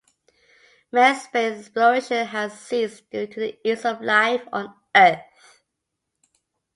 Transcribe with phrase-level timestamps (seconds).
[0.91, 5.61] Manned space exploration has ceased due to the ease of life on Earth.